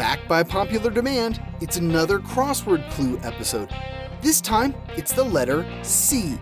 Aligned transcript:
Back 0.00 0.26
by 0.26 0.42
popular 0.42 0.90
demand, 0.90 1.42
it's 1.60 1.76
another 1.76 2.20
crossword 2.20 2.90
clue 2.92 3.20
episode. 3.22 3.68
This 4.22 4.40
time, 4.40 4.74
it's 4.96 5.12
the 5.12 5.22
letter 5.22 5.66
C. 5.82 6.38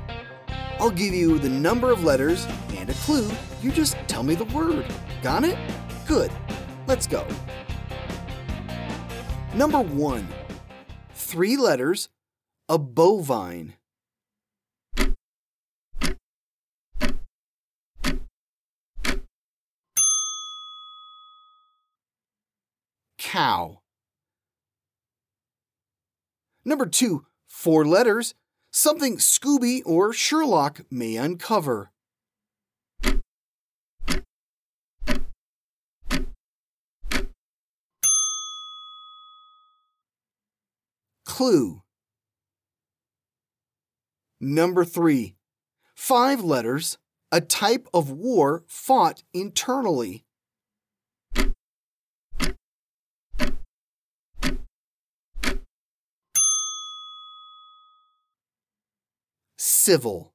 I'll 0.78 0.92
give 0.92 1.12
you 1.12 1.40
the 1.40 1.48
number 1.48 1.90
of 1.90 2.04
letters 2.04 2.46
and 2.76 2.88
a 2.88 2.94
clue. 2.94 3.28
You 3.60 3.72
just 3.72 3.96
tell 4.06 4.22
me 4.22 4.36
the 4.36 4.44
word. 4.44 4.86
Got 5.22 5.42
it? 5.42 5.58
Good. 6.06 6.30
Let's 6.86 7.08
go. 7.08 7.26
Number 9.54 9.80
one 9.80 10.28
three 11.14 11.56
letters, 11.56 12.10
a 12.68 12.78
bovine. 12.78 13.74
Cow. 23.28 23.82
Number 26.64 26.86
two, 26.86 27.26
four 27.46 27.84
letters, 27.84 28.32
something 28.70 29.18
Scooby 29.18 29.82
or 29.84 30.14
Sherlock 30.14 30.80
may 30.90 31.16
uncover. 31.16 31.92
Clue. 41.26 41.82
Number 44.40 44.86
three, 44.86 45.36
five 45.94 46.42
letters, 46.42 46.96
a 47.30 47.42
type 47.42 47.88
of 47.92 48.10
war 48.10 48.64
fought 48.66 49.22
internally. 49.34 50.24
Civil. 59.88 60.34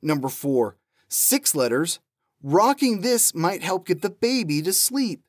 Number 0.00 0.30
four, 0.30 0.78
six 1.06 1.54
letters. 1.54 2.00
Rocking 2.42 3.02
this 3.02 3.34
might 3.34 3.62
help 3.62 3.86
get 3.86 4.00
the 4.00 4.08
baby 4.08 4.62
to 4.62 4.72
sleep. 4.72 5.20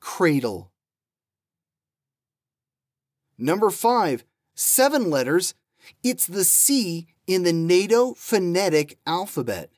Cradle. 0.00 0.72
Number 3.36 3.68
five, 3.68 4.24
seven 4.54 5.10
letters. 5.10 5.52
It's 6.02 6.26
the 6.26 6.44
C 6.44 7.08
in 7.26 7.42
the 7.42 7.52
NATO 7.52 8.14
phonetic 8.14 8.96
alphabet. 9.06 9.68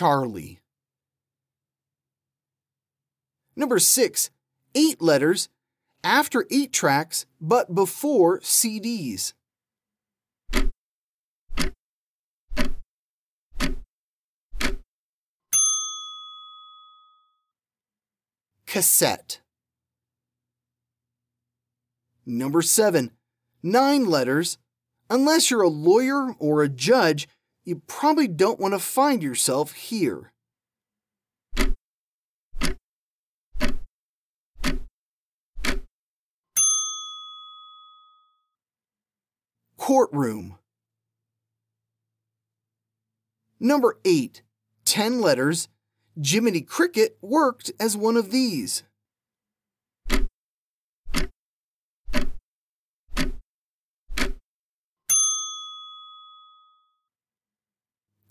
Charlie. 0.00 0.60
Number 3.54 3.78
six, 3.78 4.30
eight 4.74 5.02
letters 5.02 5.50
after 6.02 6.46
eight 6.50 6.72
tracks, 6.72 7.26
but 7.38 7.74
before 7.74 8.40
CDs. 8.40 9.34
Cassette. 18.64 19.40
Number 22.24 22.62
seven, 22.62 23.10
nine 23.62 24.06
letters. 24.06 24.56
Unless 25.10 25.50
you're 25.50 25.60
a 25.60 25.68
lawyer 25.68 26.32
or 26.38 26.62
a 26.62 26.70
judge, 26.70 27.28
you 27.70 27.80
probably 27.86 28.26
don't 28.26 28.58
want 28.58 28.74
to 28.74 28.80
find 28.80 29.22
yourself 29.22 29.74
here. 29.74 30.32
Courtroom. 39.76 40.58
Number 43.60 44.00
8. 44.04 44.42
10 44.84 45.20
letters. 45.20 45.68
Jiminy 46.20 46.62
Cricket 46.62 47.18
worked 47.22 47.70
as 47.78 47.96
one 47.96 48.16
of 48.16 48.32
these. 48.32 48.82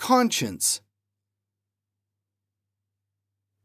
Conscience. 0.09 0.81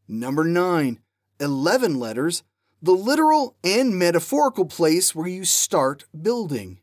Number 0.07 0.45
9. 0.45 1.01
11 1.41 1.99
letters. 1.99 2.43
The 2.83 2.93
literal 2.93 3.57
and 3.65 3.99
metaphorical 3.99 4.67
place 4.67 5.15
where 5.15 5.27
you 5.27 5.47
start 5.47 6.05
building. 6.13 6.81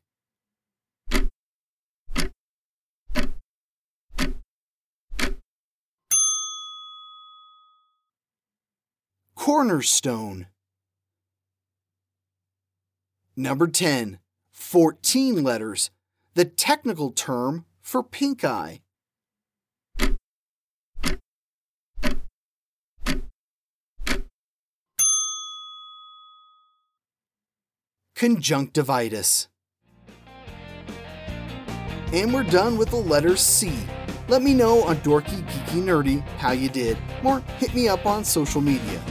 Cornerstone. 9.36 10.48
Number 13.36 13.68
10. 13.68 14.18
14 14.54 15.44
letters. 15.44 15.92
The 16.34 16.46
technical 16.46 17.12
term 17.12 17.66
for 17.84 18.02
pink 18.02 18.44
eye. 18.44 18.82
Conjunctivitis. 28.22 29.48
And 32.14 32.32
we're 32.32 32.44
done 32.44 32.78
with 32.78 32.92
the 32.92 32.98
letter 32.98 33.36
C. 33.36 33.74
Let 34.28 34.44
me 34.44 34.54
know 34.54 34.84
on 34.84 34.98
Dorky 34.98 35.42
Geeky 35.48 35.82
Nerdy 35.82 36.22
how 36.38 36.52
you 36.52 36.70
did, 36.70 37.00
or 37.24 37.40
hit 37.58 37.74
me 37.74 37.88
up 37.88 38.06
on 38.06 38.24
social 38.24 38.62
media. 38.62 39.02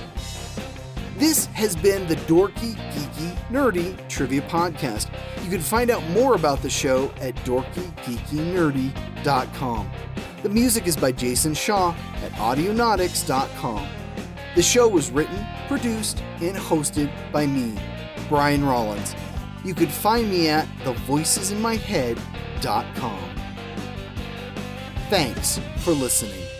This 1.19 1.47
has 1.47 1.75
been 1.75 2.06
the 2.06 2.15
Dorky 2.15 2.76
Geeky 2.93 3.37
Nerdy 3.48 3.98
Trivia 4.09 4.43
Podcast. 4.43 5.10
You 5.42 5.50
can 5.50 5.60
find 5.60 5.91
out 5.91 6.09
more 6.10 6.37
about 6.37 6.62
the 6.62 6.71
show 6.71 7.10
at 7.21 7.34
dorkygeekynerdy.com. 7.38 9.91
The 10.44 10.48
music 10.48 10.87
is 10.87 10.97
by 10.97 11.10
Jason 11.10 11.54
Shaw 11.54 11.97
at 12.22 12.31
audionautics.com. 12.34 13.88
The 14.54 14.62
show 14.62 14.87
was 14.87 15.10
written, 15.10 15.44
produced, 15.66 16.22
and 16.41 16.56
hosted 16.56 17.10
by 17.32 17.47
me, 17.47 17.77
Brian 18.30 18.64
Rollins. 18.64 19.14
You 19.64 19.74
could 19.74 19.91
find 19.91 20.30
me 20.30 20.48
at 20.48 20.66
thevoicesinmyhead.com. 20.84 23.20
Thanks 25.10 25.60
for 25.78 25.91
listening. 25.91 26.59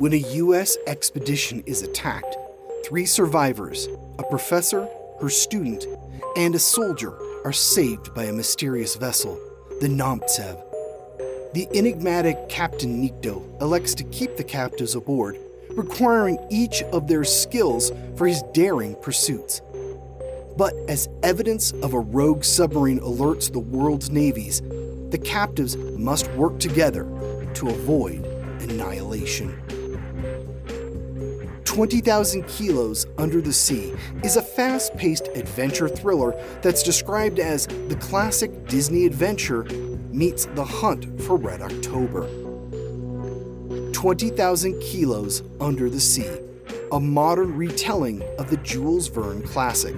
When 0.00 0.14
a 0.14 0.28
U.S. 0.38 0.78
expedition 0.86 1.62
is 1.66 1.82
attacked, 1.82 2.34
three 2.86 3.04
survivors, 3.04 3.86
a 4.18 4.22
professor, 4.22 4.88
her 5.20 5.28
student, 5.28 5.84
and 6.38 6.54
a 6.54 6.58
soldier 6.58 7.12
are 7.44 7.52
saved 7.52 8.14
by 8.14 8.24
a 8.24 8.32
mysterious 8.32 8.96
vessel, 8.96 9.38
the 9.82 9.88
Nomtsev. 9.88 10.58
The 11.52 11.68
enigmatic 11.74 12.48
Captain 12.48 13.06
Nikto 13.06 13.42
elects 13.60 13.94
to 13.96 14.04
keep 14.04 14.38
the 14.38 14.42
captives 14.42 14.94
aboard, 14.94 15.36
requiring 15.72 16.38
each 16.50 16.82
of 16.94 17.06
their 17.06 17.24
skills 17.24 17.92
for 18.16 18.26
his 18.26 18.42
daring 18.54 18.94
pursuits. 19.02 19.60
But 20.56 20.72
as 20.88 21.10
evidence 21.22 21.72
of 21.82 21.92
a 21.92 22.00
rogue 22.00 22.44
submarine 22.44 23.00
alerts 23.00 23.52
the 23.52 23.58
world's 23.58 24.08
navies, 24.08 24.62
the 25.10 25.20
captives 25.22 25.76
must 25.76 26.30
work 26.30 26.58
together 26.58 27.04
to 27.52 27.68
avoid 27.68 28.24
annihilation. 28.62 29.62
20,000 31.64 32.46
Kilos 32.48 33.06
Under 33.16 33.40
the 33.40 33.52
Sea 33.52 33.94
is 34.24 34.36
a 34.36 34.42
fast 34.42 34.94
paced 34.96 35.28
adventure 35.36 35.88
thriller 35.88 36.34
that's 36.62 36.82
described 36.82 37.38
as 37.38 37.66
the 37.88 37.96
classic 38.00 38.66
Disney 38.66 39.06
adventure 39.06 39.62
meets 40.10 40.46
the 40.46 40.64
hunt 40.64 41.06
for 41.22 41.36
Red 41.36 41.62
October. 41.62 42.28
20,000 43.92 44.80
Kilos 44.80 45.42
Under 45.60 45.88
the 45.88 46.00
Sea, 46.00 46.40
a 46.90 46.98
modern 46.98 47.56
retelling 47.56 48.22
of 48.38 48.50
the 48.50 48.56
Jules 48.58 49.06
Verne 49.06 49.42
classic, 49.42 49.94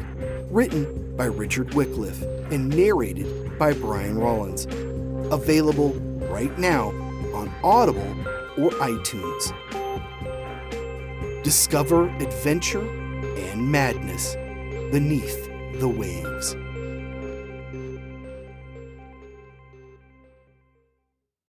written 0.50 1.16
by 1.16 1.24
Richard 1.24 1.72
Wycliffe 1.72 2.22
and 2.52 2.68
narrated 2.68 3.58
by 3.58 3.72
Brian 3.72 4.18
Rollins. 4.18 4.66
Available 5.32 5.94
right 6.28 6.56
now 6.58 6.88
on 7.32 7.50
Audible 7.64 8.14
or 8.58 8.70
iTunes. 8.72 9.54
Discover 11.42 12.08
adventure 12.20 12.88
and 13.36 13.68
madness 13.68 14.36
beneath 14.92 15.50
the 15.80 15.88
waves. 15.88 16.54